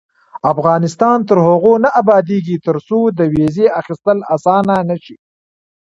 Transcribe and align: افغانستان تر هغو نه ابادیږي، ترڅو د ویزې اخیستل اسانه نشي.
افغانستان 0.53 1.17
تر 1.29 1.37
هغو 1.47 1.73
نه 1.83 1.89
ابادیږي، 2.01 2.55
ترڅو 2.67 2.99
د 3.17 3.19
ویزې 3.33 3.65
اخیستل 3.79 4.17
اسانه 4.35 4.75
نشي. 4.89 5.17